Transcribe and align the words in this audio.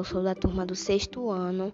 Clara, 0.00 0.04
sou 0.04 0.22
da 0.22 0.34
turma 0.34 0.66
do 0.66 0.74
sexto 0.74 1.30
ano 1.30 1.72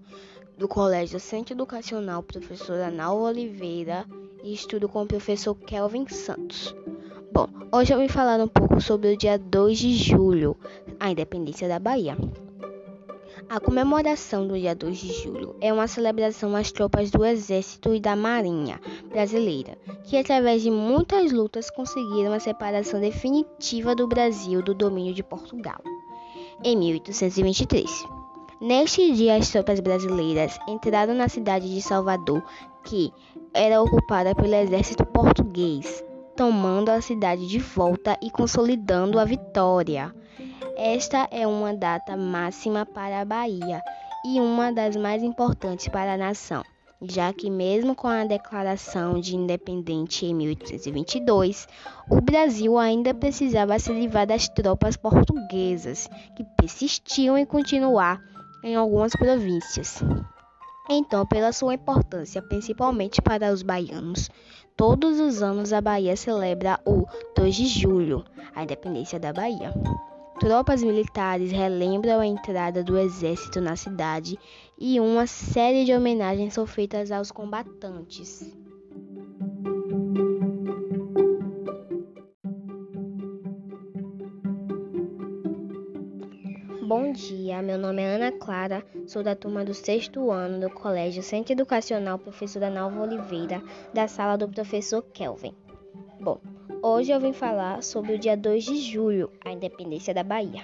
do 0.59 0.67
Colégio 0.67 1.21
Centro 1.21 1.55
Educacional 1.55 2.23
Professora 2.23 2.91
Nalva 2.91 3.29
Oliveira 3.29 4.05
e 4.43 4.53
estudo 4.53 4.89
com 4.89 5.03
o 5.03 5.07
professor 5.07 5.55
Kelvin 5.55 6.07
Santos. 6.09 6.75
Bom, 7.33 7.49
hoje 7.73 7.93
eu 7.93 7.99
vim 7.99 8.09
falar 8.09 8.41
um 8.41 8.49
pouco 8.49 8.81
sobre 8.81 9.13
o 9.13 9.17
dia 9.17 9.39
2 9.39 9.79
de 9.79 9.95
julho, 9.95 10.57
a 10.99 11.11
independência 11.11 11.69
da 11.69 11.79
Bahia. 11.79 12.17
A 13.49 13.61
comemoração 13.61 14.49
do 14.49 14.59
dia 14.59 14.75
2 14.75 14.97
de 14.97 15.13
julho 15.13 15.55
é 15.61 15.73
uma 15.73 15.87
celebração 15.87 16.57
às 16.57 16.73
tropas 16.73 17.11
do 17.11 17.25
Exército 17.25 17.95
e 17.95 18.01
da 18.01 18.17
Marinha 18.17 18.81
brasileira, 19.09 19.77
que 20.05 20.17
através 20.17 20.63
de 20.63 20.71
muitas 20.71 21.33
lutas 21.33 21.71
conseguiram 21.71 22.33
a 22.33 22.41
separação 22.41 23.01
definitiva 23.01 23.95
do 23.95 24.09
Brasil 24.09 24.63
do 24.63 24.75
domínio 24.75 25.15
de 25.15 25.23
Portugal 25.23 25.81
em 26.65 26.77
1823. 26.77 28.16
Neste 28.61 29.13
dia, 29.13 29.37
as 29.37 29.51
tropas 29.51 29.81
brasileiras 29.81 30.59
entraram 30.67 31.13
na 31.13 31.29
cidade 31.29 31.73
de 31.73 31.83
Salvador, 31.83 32.43
que 32.85 33.13
era 33.53 33.83
ocupada 33.83 34.35
pelo 34.35 34.55
exército 34.55 35.05
português, 35.05 36.03
tomando 36.35 36.89
a 36.89 37.03
cidade 37.03 37.47
de 37.47 37.59
volta 37.59 38.17
e 38.23 38.31
consolidando 38.31 39.19
a 39.19 39.25
vitória. 39.27 40.15
Esta 40.75 41.29
é 41.31 41.47
uma 41.47 41.75
data 41.75 42.17
máxima 42.17 42.87
para 42.87 43.21
a 43.21 43.25
Bahia 43.27 43.83
e 44.25 44.41
uma 44.41 44.73
das 44.73 44.97
mais 44.97 45.23
importantes 45.23 45.89
para 45.89 46.15
a 46.15 46.19
nação 46.19 46.63
já 47.03 47.33
que, 47.33 47.51
mesmo 47.51 47.95
com 47.95 48.09
a 48.09 48.25
declaração 48.25 49.21
de 49.21 49.37
independente 49.37 50.25
em 50.25 50.35
1822, 50.35 51.69
o 52.11 52.21
Brasil 52.21 52.79
ainda 52.79 53.13
precisava 53.13 53.79
se 53.79 53.93
livrar 53.93 54.27
das 54.27 54.49
tropas 54.49 54.97
portuguesas, 54.97 56.09
que 56.35 56.45
persistiam 56.57 57.37
em 57.37 57.45
continuar 57.45 58.21
em 58.67 58.75
algumas 58.75 59.13
províncias. 59.13 60.03
Então, 60.91 61.25
pela 61.25 61.53
sua 61.53 61.75
importância, 61.75 62.43
principalmente 62.43 63.23
para 63.23 63.53
os 63.53 63.63
baianos, 63.63 64.29
todos 64.77 65.21
os 65.21 65.41
anos 65.41 65.73
a 65.73 65.81
Bahia 65.81 66.17
celebra 66.17 66.81
o 66.85 67.07
2 67.37 67.55
de 67.55 67.67
julho, 67.69 68.25
a 68.53 68.65
independência 68.65 69.21
da 69.21 69.33
Bahia. 69.33 69.73
Tropas 70.41 70.83
militares 70.83 71.53
relembram 71.53 72.19
a 72.19 72.27
entrada 72.27 72.83
do 72.83 72.99
exército 72.99 73.61
na 73.61 73.77
cidade 73.77 74.37
e 74.77 74.99
uma 74.99 75.29
série 75.29 75.85
de 75.85 75.95
homenagens 75.95 76.53
são 76.53 76.67
feitas 76.67 77.13
aos 77.13 77.31
combatantes. 77.31 78.53
Bom 86.87 87.11
dia, 87.11 87.61
meu 87.63 87.77
nome 87.77 88.01
é 88.01 88.15
Ana 88.15 88.31
Clara, 88.31 88.87
sou 89.09 89.21
da 89.21 89.35
turma 89.35 89.65
do 89.65 89.75
sexto 89.75 90.31
ano 90.31 90.61
do 90.61 90.71
Colégio 90.73 91.21
Centro 91.21 91.53
Educacional 91.53 92.17
Professora 92.17 92.71
Nalva 92.71 93.03
Oliveira, 93.03 93.61
da 93.93 94.07
sala 94.07 94.39
do 94.39 94.49
professor 94.49 95.03
Kelvin. 95.13 95.53
Bom, 96.21 96.39
Hoje 96.81 97.11
eu 97.11 97.19
vim 97.19 97.33
falar 97.33 97.83
sobre 97.83 98.15
o 98.15 98.19
dia 98.19 98.37
2 98.37 98.65
de 98.65 98.77
julho, 98.77 99.33
a 99.45 99.51
independência 99.51 100.15
da 100.15 100.23
Bahia. 100.23 100.63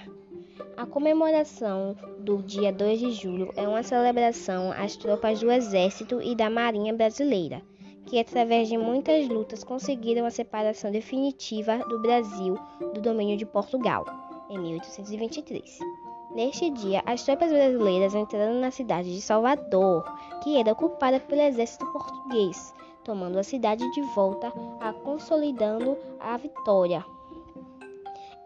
A 0.77 0.85
comemoração 0.85 1.97
do 2.19 2.41
dia 2.41 2.71
2 2.71 2.99
de 2.99 3.11
julho 3.11 3.51
é 3.57 3.67
uma 3.67 3.83
celebração 3.83 4.71
às 4.71 4.95
tropas 4.95 5.41
do 5.41 5.51
Exército 5.51 6.21
e 6.21 6.33
da 6.33 6.49
Marinha 6.49 6.93
Brasileira, 6.93 7.61
que 8.05 8.17
através 8.17 8.69
de 8.69 8.77
muitas 8.77 9.27
lutas 9.27 9.61
conseguiram 9.61 10.25
a 10.25 10.31
separação 10.31 10.89
definitiva 10.89 11.79
do 11.79 12.01
Brasil 12.01 12.57
do 12.93 13.01
domínio 13.01 13.35
de 13.35 13.45
Portugal, 13.45 14.05
em 14.49 14.57
1823. 14.57 16.02
Neste 16.35 16.71
dia, 16.71 17.03
as 17.05 17.21
tropas 17.23 17.51
brasileiras 17.51 18.15
entraram 18.15 18.55
na 18.55 18.71
cidade 18.71 19.13
de 19.13 19.21
Salvador, 19.21 20.03
que 20.41 20.57
era 20.57 20.71
ocupada 20.71 21.19
pelo 21.19 21.41
exército 21.41 21.85
português, 21.91 22.73
tomando 23.03 23.37
a 23.37 23.43
cidade 23.43 23.87
de 23.91 24.01
volta, 24.15 24.51
a 24.79 24.91
consolidando 24.93 25.95
a 26.19 26.35
vitória. 26.37 27.05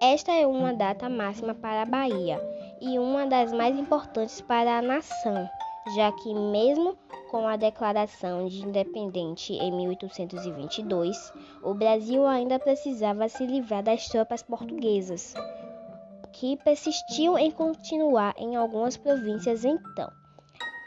Esta 0.01 0.33
é 0.33 0.45
uma 0.45 0.73
data 0.73 1.07
máxima 1.07 1.55
para 1.55 1.83
a 1.83 1.85
Bahia 1.85 2.41
e 2.81 2.99
uma 2.99 3.25
das 3.25 3.53
mais 3.53 3.79
importantes 3.79 4.41
para 4.41 4.79
a 4.79 4.81
nação, 4.81 5.49
já 5.95 6.11
que 6.11 6.33
mesmo 6.33 6.97
com 7.31 7.47
a 7.47 7.55
declaração 7.55 8.47
de 8.47 8.65
independente 8.65 9.53
em 9.53 9.71
1822, 9.71 11.33
o 11.63 11.73
Brasil 11.73 12.27
ainda 12.27 12.59
precisava 12.59 13.29
se 13.29 13.45
livrar 13.45 13.81
das 13.81 14.07
tropas 14.07 14.43
portuguesas, 14.43 15.33
que 16.39 16.55
persistiam 16.57 17.35
em 17.35 17.49
continuar 17.49 18.35
em 18.37 18.55
algumas 18.55 18.95
províncias 18.95 19.65
então. 19.65 20.07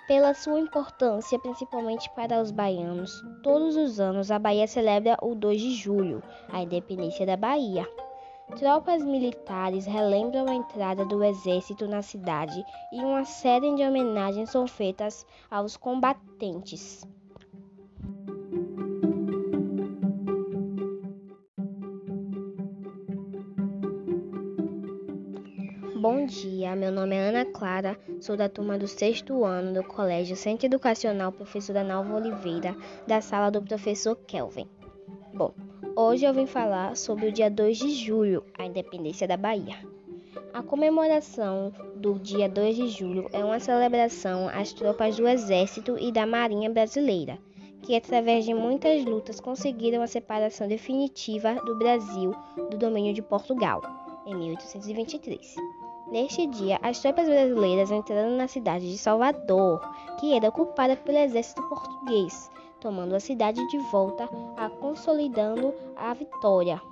Pela 0.06 0.32
sua 0.32 0.60
importância, 0.60 1.38
principalmente 1.40 2.08
para 2.14 2.40
os 2.40 2.52
baianos, 2.52 3.12
todos 3.42 3.76
os 3.76 3.98
anos 3.98 4.30
a 4.30 4.38
Bahia 4.38 4.66
celebra 4.68 5.16
o 5.20 5.34
2 5.34 5.60
de 5.60 5.74
julho, 5.74 6.22
a 6.48 6.62
independência 6.62 7.26
da 7.26 7.36
Bahia. 7.36 7.88
Tropas 8.58 9.04
militares 9.04 9.86
relembram 9.86 10.48
a 10.48 10.54
entrada 10.54 11.04
do 11.04 11.22
exército 11.22 11.86
na 11.86 12.02
cidade 12.02 12.64
e 12.92 13.00
uma 13.00 13.24
série 13.24 13.74
de 13.74 13.82
homenagens 13.82 14.50
são 14.50 14.66
feitas 14.66 15.26
aos 15.50 15.76
combatentes. 15.76 17.04
Dia, 26.30 26.76
meu 26.76 26.92
nome 26.92 27.16
é 27.16 27.28
Ana 27.28 27.44
Clara, 27.44 27.98
sou 28.20 28.36
da 28.36 28.48
turma 28.48 28.78
do 28.78 28.86
sexto 28.86 29.44
ano 29.44 29.74
do 29.74 29.82
Colégio 29.82 30.36
Centro 30.36 30.66
Educacional 30.66 31.32
Professora 31.32 31.82
Nalva 31.82 32.14
Oliveira, 32.14 32.76
da 33.04 33.20
sala 33.20 33.50
do 33.50 33.60
professor 33.60 34.14
Kelvin. 34.28 34.68
Bom, 35.34 35.52
hoje 35.96 36.24
eu 36.24 36.32
vim 36.32 36.46
falar 36.46 36.96
sobre 36.96 37.26
o 37.26 37.32
dia 37.32 37.50
2 37.50 37.78
de 37.78 37.90
julho, 37.90 38.44
a 38.56 38.64
independência 38.64 39.26
da 39.26 39.36
Bahia. 39.36 39.76
A 40.54 40.62
comemoração 40.62 41.72
do 41.96 42.14
dia 42.14 42.48
2 42.48 42.76
de 42.76 42.86
julho 42.86 43.28
é 43.32 43.44
uma 43.44 43.58
celebração 43.58 44.48
às 44.48 44.72
tropas 44.72 45.16
do 45.16 45.26
Exército 45.26 45.98
e 45.98 46.12
da 46.12 46.26
Marinha 46.26 46.70
Brasileira, 46.70 47.38
que 47.82 47.96
através 47.96 48.44
de 48.44 48.54
muitas 48.54 49.04
lutas 49.04 49.40
conseguiram 49.40 50.00
a 50.00 50.06
separação 50.06 50.68
definitiva 50.68 51.54
do 51.56 51.76
Brasil 51.76 52.32
do 52.70 52.78
domínio 52.78 53.12
de 53.12 53.20
Portugal, 53.20 53.82
em 54.24 54.36
1823. 54.36 55.79
Neste 56.10 56.44
dia, 56.48 56.76
as 56.82 56.98
tropas 56.98 57.28
brasileiras 57.28 57.92
entraram 57.92 58.30
na 58.30 58.48
cidade 58.48 58.90
de 58.90 58.98
Salvador, 58.98 59.80
que 60.18 60.34
era 60.34 60.48
ocupada 60.48 60.96
pelo 60.96 61.18
exército 61.18 61.62
português, 61.68 62.50
tomando 62.80 63.14
a 63.14 63.20
cidade 63.20 63.64
de 63.68 63.78
volta, 63.92 64.28
a 64.56 64.68
consolidando 64.68 65.72
a 65.96 66.12
vitória. 66.12 66.82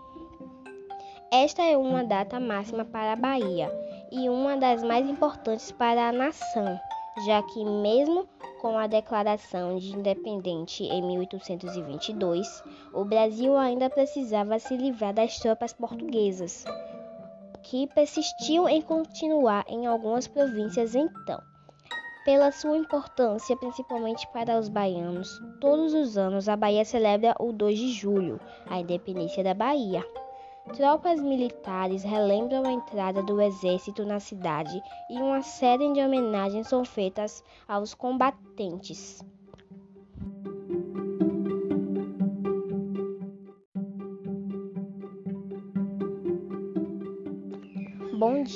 Esta 1.33 1.63
é 1.63 1.77
uma 1.77 2.05
data 2.05 2.39
máxima 2.39 2.85
para 2.85 3.15
a 3.15 3.17
Bahia 3.17 3.69
e 4.13 4.29
uma 4.29 4.57
das 4.57 4.85
mais 4.85 5.09
importantes 5.09 5.73
para 5.73 6.09
a 6.09 6.13
nação, 6.13 6.79
já 7.27 7.43
que 7.43 7.65
mesmo 7.65 8.25
com 8.61 8.79
a 8.79 8.87
declaração 8.87 9.79
de 9.79 9.97
independente 9.97 10.85
em 10.85 11.03
1822, 11.03 12.63
o 12.95 13.05
Brasil 13.05 13.57
ainda 13.57 13.91
precisava 13.91 14.61
se 14.61 14.77
livrar 14.77 15.13
das 15.13 15.41
tropas 15.41 15.73
portuguesas 15.73 16.65
que 17.69 17.87
persistiam 17.89 18.67
em 18.67 18.81
continuar 18.81 19.63
em 19.69 19.87
algumas 19.87 20.27
províncias 20.27 20.95
então. 20.95 21.39
Pela 22.25 22.51
sua 22.51 22.79
importância, 22.79 23.57
principalmente 23.57 24.27
para 24.33 24.59
os 24.59 24.71
baianos, 24.71 25.39
todos 25.61 25.93
os 25.93 26.17
anos 26.17 26.49
a 26.49 26.57
Bahia 26.57 26.85
celebra 26.85 27.35
o 27.39 27.53
2 27.53 27.79
de 27.79 27.93
julho, 27.93 28.41
a 28.67 28.81
independência 28.81 29.45
da 29.45 29.53
Bahia. 29.53 30.03
Tropas 30.75 31.21
militares 31.21 32.03
relembram 32.03 32.65
a 32.65 32.73
entrada 32.73 33.23
do 33.23 33.41
exército 33.41 34.05
na 34.05 34.19
cidade 34.19 34.83
e 35.11 35.17
uma 35.19 35.43
série 35.43 35.93
de 35.93 36.01
homenagens 36.01 36.69
são 36.69 36.85
feitas 36.85 37.45
aos 37.67 37.93
combatentes. 37.93 39.23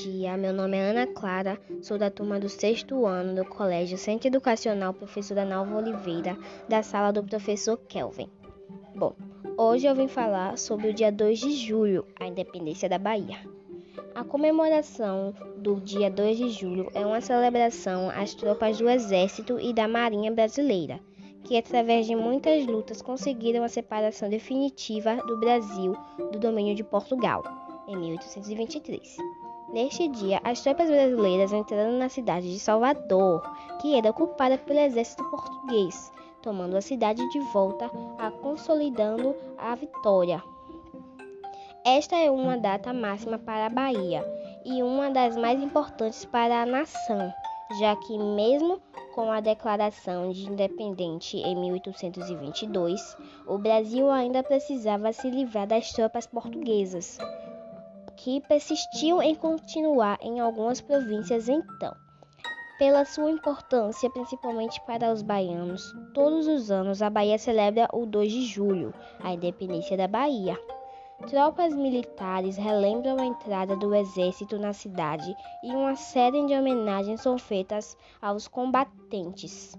Dia, 0.03 0.37
meu 0.37 0.53
nome 0.53 0.77
é 0.77 0.91
Ana 0.91 1.07
Clara, 1.07 1.61
sou 1.81 1.97
da 1.97 2.11
turma 2.11 2.41
do 2.41 2.49
sexto 2.49 3.07
ano 3.07 3.37
do 3.37 3.49
Colégio 3.49 3.97
Centro 3.97 4.27
Educacional 4.27 4.93
Professora 4.93 5.45
Nalva 5.45 5.77
Oliveira, 5.77 6.37
da 6.69 6.83
sala 6.83 7.13
do 7.13 7.23
professor 7.23 7.77
Kelvin. 7.89 8.29
Bom, 8.97 9.15
hoje 9.57 9.87
eu 9.87 9.95
vim 9.95 10.09
falar 10.09 10.59
sobre 10.59 10.89
o 10.89 10.93
dia 10.93 11.13
2 11.13 11.39
de 11.39 11.53
julho, 11.53 12.05
a 12.19 12.27
independência 12.27 12.89
da 12.89 12.99
Bahia. 12.99 13.39
A 14.13 14.25
comemoração 14.25 15.33
do 15.59 15.77
dia 15.77 16.11
2 16.11 16.37
de 16.37 16.51
julho 16.51 16.91
é 16.95 17.07
uma 17.07 17.21
celebração 17.21 18.11
às 18.11 18.35
tropas 18.35 18.79
do 18.79 18.91
Exército 18.91 19.61
e 19.61 19.73
da 19.73 19.87
Marinha 19.87 20.33
Brasileira, 20.33 20.99
que 21.45 21.57
através 21.57 22.07
de 22.07 22.17
muitas 22.17 22.67
lutas 22.67 23.01
conseguiram 23.01 23.63
a 23.63 23.69
separação 23.69 24.29
definitiva 24.29 25.15
do 25.29 25.39
Brasil 25.39 25.97
do 26.33 26.41
domínio 26.41 26.75
de 26.75 26.83
Portugal, 26.83 27.45
em 27.87 27.97
1823. 27.97 29.42
Neste 29.73 30.07
dia, 30.07 30.39
as 30.45 30.61
tropas 30.61 30.91
brasileiras 30.91 31.51
entraram 31.51 31.93
na 31.93 32.11
cidade 32.11 32.53
de 32.53 32.61
Salvador, 32.61 33.43
que 33.81 33.97
era 33.97 34.11
ocupada 34.11 34.59
pelo 34.59 34.79
exército 34.79 35.25
português, 35.31 36.13
tomando 36.43 36.77
a 36.77 36.83
cidade 36.83 37.27
de 37.31 37.41
volta, 37.55 37.91
a 38.19 38.31
consolidando 38.31 39.35
a 39.57 39.75
vitória. 39.75 40.43
Esta 41.87 42.17
é 42.17 42.31
uma 42.31 42.59
data 42.59 42.93
máxima 42.93 43.39
para 43.39 43.65
a 43.65 43.71
Bahia 43.71 44.23
e 44.63 44.83
uma 44.83 45.11
das 45.11 45.39
mais 45.39 45.59
importantes 45.63 46.23
para 46.27 46.61
a 46.61 46.67
nação, 46.67 47.33
já 47.81 47.97
que, 47.97 48.19
mesmo 48.19 48.79
com 49.15 49.33
a 49.33 49.41
declaração 49.41 50.33
de 50.33 50.51
independência 50.51 51.39
em 51.39 51.57
1822, 51.57 53.17
o 53.47 53.57
Brasil 53.57 54.11
ainda 54.11 54.43
precisava 54.43 55.15
se 55.15 55.31
livrar 55.31 55.67
das 55.67 55.91
tropas 55.93 56.27
portuguesas, 56.27 57.19
que 58.23 58.41
persistiam 58.43 59.21
em 59.21 59.35
continuar 59.35 60.17
em 60.23 60.39
algumas 60.39 60.81
províncias 60.81 61.49
então. 61.49 61.93
Pela 62.79 63.05
sua 63.05 63.31
importância, 63.31 64.09
principalmente 64.11 64.81
para 64.87 65.13
os 65.13 65.23
baianos, 65.23 65.93
todos 66.15 66.47
os 66.47 66.71
anos 66.71 67.03
a 67.03 67.11
Bahia 67.11 67.37
celebra 67.37 67.89
o 67.93 68.07
2 68.07 68.33
de 68.33 68.45
julho, 68.45 68.95
a 69.21 69.33
independência 69.33 69.97
da 69.97 70.07
Bahia. 70.07 70.57
Tropas 71.29 71.75
militares 71.75 72.57
relembram 72.57 73.19
a 73.19 73.27
entrada 73.27 73.77
do 73.77 73.93
exército 73.93 74.57
na 74.57 74.73
cidade 74.73 75.35
e 75.65 75.71
uma 75.71 75.97
série 75.97 76.47
de 76.47 76.55
homenagens 76.55 77.21
são 77.21 77.37
feitas 77.37 77.97
aos 78.21 78.47
combatentes. 78.47 79.77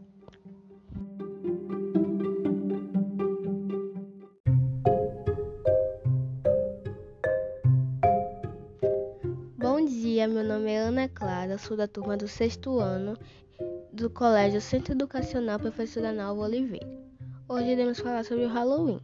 Nome 10.53 10.71
é 10.71 10.77
Ana 10.77 11.09
Clara, 11.09 11.57
sou 11.57 11.75
da 11.75 11.87
turma 11.87 12.15
do 12.15 12.27
sexto 12.27 12.77
ano 12.77 13.17
do 13.91 14.07
Colégio 14.07 14.61
Centro 14.61 14.93
Educacional 14.93 15.57
Professora 15.57 16.11
Nalva 16.11 16.43
Oliveira. 16.43 16.87
Hoje 17.49 17.71
iremos 17.71 17.99
falar 17.99 18.23
sobre 18.23 18.45
o 18.45 18.49
Halloween. 18.49 18.99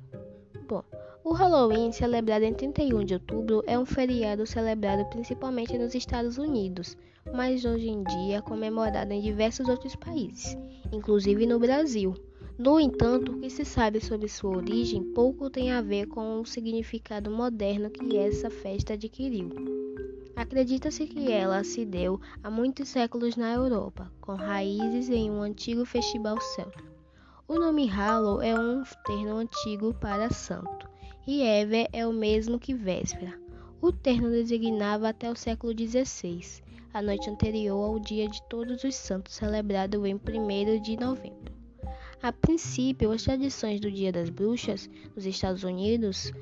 Bom, 0.67 0.83
o 1.23 1.33
Halloween, 1.33 1.91
celebrado 1.91 2.45
em 2.45 2.53
31 2.53 3.03
de 3.03 3.15
outubro, 3.15 3.63
é 3.65 3.79
um 3.79 3.85
feriado 3.85 4.45
celebrado 4.45 5.03
principalmente 5.09 5.75
nos 5.75 5.95
Estados 5.95 6.37
Unidos, 6.37 6.95
mas 7.33 7.65
hoje 7.65 7.89
em 7.89 8.03
dia 8.03 8.37
é 8.37 8.41
comemorado 8.41 9.11
em 9.11 9.19
diversos 9.19 9.67
outros 9.67 9.95
países, 9.95 10.55
inclusive 10.91 11.47
no 11.47 11.57
Brasil. 11.57 12.13
No 12.59 12.77
entanto, 12.77 13.31
o 13.31 13.39
que 13.39 13.49
se 13.49 13.63
sabe 13.63 14.01
sobre 14.01 14.27
sua 14.27 14.57
origem 14.57 15.01
pouco 15.01 15.49
tem 15.49 15.71
a 15.71 15.81
ver 15.81 16.07
com 16.07 16.41
o 16.41 16.45
significado 16.45 17.31
moderno 17.31 17.89
que 17.89 18.17
essa 18.17 18.49
festa 18.49 18.95
adquiriu. 18.95 19.49
Acredita-se 20.35 21.07
que 21.07 21.31
ela 21.31 21.63
se 21.63 21.85
deu 21.85 22.19
há 22.43 22.51
muitos 22.51 22.89
séculos 22.89 23.37
na 23.37 23.53
Europa, 23.53 24.11
com 24.19 24.35
raízes 24.35 25.09
em 25.09 25.31
um 25.31 25.41
antigo 25.41 25.85
festival 25.85 26.37
celta. 26.41 26.83
O 27.47 27.55
nome 27.55 27.85
Hallow 27.85 28.41
é 28.41 28.53
um 28.59 28.83
termo 29.05 29.37
antigo 29.37 29.93
para 29.93 30.29
santo 30.29 30.89
e 31.25 31.41
Ever 31.41 31.87
é 31.93 32.05
o 32.05 32.11
mesmo 32.11 32.59
que 32.59 32.73
véspera. 32.73 33.39
O 33.81 33.93
termo 33.93 34.27
designava 34.27 35.07
até 35.07 35.31
o 35.31 35.35
século 35.35 35.71
XVI, 35.71 36.61
a 36.93 37.01
noite 37.01 37.29
anterior 37.29 37.81
ao 37.81 37.99
Dia 37.99 38.27
de 38.27 38.43
Todos 38.49 38.83
os 38.83 38.95
Santos, 38.95 39.35
celebrado 39.35 40.05
em 40.05 40.13
1 40.13 40.81
de 40.81 40.97
novembro. 40.97 41.58
A 42.21 42.33
princípio, 42.33 43.11
as 43.11 43.23
tradições 43.23 43.79
do 43.79 43.89
Dia 43.89 44.11
das 44.11 44.29
Bruxas 44.29 44.89
nos 45.15 45.25
Estados 45.25 45.63
Unidos 45.63 46.33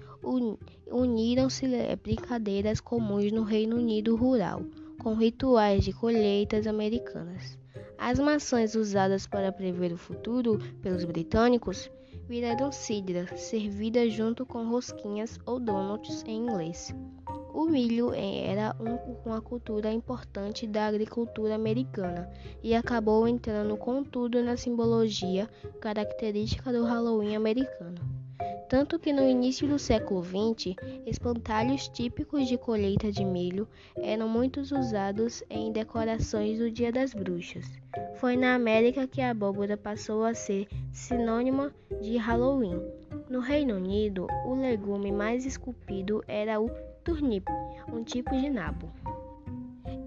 uniram-se 0.91 1.67
brincadeiras 2.01 2.81
comuns 2.81 3.31
no 3.31 3.43
Reino 3.43 3.75
Unido 3.77 4.15
rural, 4.15 4.63
com 4.99 5.13
rituais 5.13 5.85
de 5.85 5.93
colheitas 5.93 6.65
americanas. 6.65 7.59
As 7.95 8.17
maçãs 8.17 8.73
usadas 8.73 9.27
para 9.27 9.51
prever 9.51 9.93
o 9.93 9.97
futuro 9.97 10.57
pelos 10.81 11.05
britânicos 11.05 11.91
viraram 12.27 12.71
cidra, 12.71 13.27
servida 13.37 14.09
junto 14.09 14.47
com 14.47 14.67
rosquinhas 14.67 15.39
ou 15.45 15.59
donuts 15.59 16.23
em 16.25 16.37
inglês. 16.37 16.93
O 17.57 17.65
milho 17.65 18.13
era 18.13 18.75
um, 18.79 18.99
uma 19.27 19.41
cultura 19.41 19.91
importante 19.91 20.67
da 20.67 20.85
agricultura 20.85 21.55
americana 21.55 22.29
e 22.61 22.75
acabou 22.75 23.27
entrando 23.27 23.75
com 23.75 24.03
tudo 24.03 24.43
na 24.43 24.55
simbologia 24.55 25.49
característica 25.81 26.71
do 26.71 26.83
Halloween 26.83 27.35
americano. 27.35 27.95
Tanto 28.69 28.99
que 28.99 29.11
no 29.11 29.27
início 29.27 29.67
do 29.67 29.79
século 29.79 30.23
XX, 30.23 30.75
espantalhos 31.07 31.87
típicos 31.87 32.47
de 32.47 32.59
colheita 32.59 33.11
de 33.11 33.25
milho 33.25 33.67
eram 33.95 34.29
muito 34.29 34.59
usados 34.59 35.43
em 35.49 35.71
decorações 35.71 36.59
do 36.59 36.69
Dia 36.69 36.91
das 36.91 37.11
Bruxas. 37.11 37.65
Foi 38.17 38.35
na 38.35 38.53
América 38.53 39.07
que 39.07 39.19
a 39.19 39.31
abóbora 39.31 39.75
passou 39.75 40.23
a 40.23 40.35
ser 40.35 40.67
sinônima 40.91 41.73
de 42.01 42.17
Halloween. 42.17 42.79
No 43.27 43.39
Reino 43.39 43.77
Unido, 43.77 44.27
o 44.45 44.53
legume 44.53 45.11
mais 45.11 45.43
esculpido 45.43 46.23
era 46.27 46.61
o 46.61 46.69
turnip, 47.07 47.45
um 47.87 48.03
tipo 48.03 48.35
de 48.35 48.49
nabo. 48.49 48.91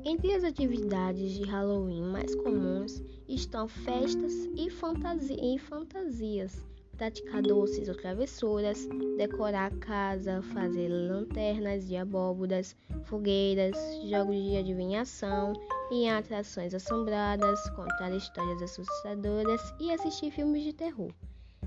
Entre 0.05 0.35
as 0.35 0.45
atividades 0.45 1.33
de 1.33 1.45
Halloween 1.45 2.03
mais 2.03 2.35
comuns 2.35 3.03
estão 3.27 3.67
festas 3.67 4.35
e, 4.55 4.69
fantasi 4.69 5.35
e 5.35 5.59
fantasias, 5.59 6.63
praticar 6.99 7.41
doces 7.41 7.89
ou 7.89 7.95
travessuras, 7.95 8.87
decorar 9.17 9.73
a 9.73 9.77
casa, 9.79 10.43
fazer 10.53 10.89
lanternas 10.89 11.89
de 11.89 11.97
abóboras, 11.97 12.77
fogueiras, 13.05 13.79
jogos 14.05 14.37
de 14.37 14.59
adivinhação 14.59 15.55
e 15.91 16.07
atrações 16.07 16.75
assombradas, 16.75 17.67
contar 17.71 18.15
histórias 18.15 18.61
assustadoras 18.61 19.73
e 19.81 19.91
assistir 19.91 20.31
filmes 20.31 20.65
de 20.65 20.75
terror. 20.75 21.11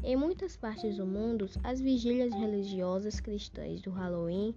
Em 0.03 0.17
muitas 0.17 0.57
partes 0.57 0.97
do 0.97 1.05
mundo, 1.05 1.49
as 1.63 1.79
vigílias 1.79 2.33
religiosas 2.33 3.21
cristãs 3.21 3.81
do 3.81 3.89
Halloween, 3.89 4.53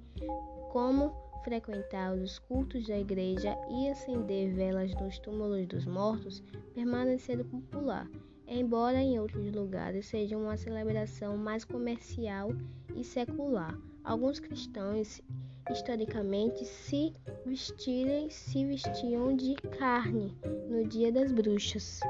como 0.76 1.10
frequentar 1.42 2.12
os 2.12 2.38
cultos 2.38 2.86
da 2.86 2.98
igreja 2.98 3.56
e 3.70 3.88
acender 3.88 4.52
velas 4.52 4.94
nos 4.96 5.18
túmulos 5.18 5.66
dos 5.68 5.86
mortos, 5.86 6.42
permaneceram 6.74 7.44
popular 7.44 8.06
embora 8.46 9.00
em 9.00 9.18
outros 9.18 9.50
lugares 9.52 10.04
seja 10.04 10.36
uma 10.36 10.54
celebração 10.58 11.34
mais 11.38 11.64
comercial 11.64 12.50
e 12.94 13.02
secular. 13.02 13.74
Alguns 14.04 14.38
cristãos 14.38 15.22
historicamente 15.70 16.62
se 16.66 17.14
vestirem 17.46 18.28
se 18.28 18.62
vestiam 18.66 19.34
de 19.34 19.54
carne 19.78 20.36
no 20.68 20.86
Dia 20.86 21.10
das 21.10 21.32
Bruxas. 21.32 22.00